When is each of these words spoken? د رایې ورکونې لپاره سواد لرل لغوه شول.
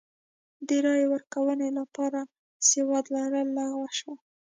د 0.67 0.69
رایې 0.85 1.05
ورکونې 1.13 1.69
لپاره 1.79 2.19
سواد 2.69 3.05
لرل 3.15 3.47
لغوه 3.57 3.89
شول. 3.97 4.19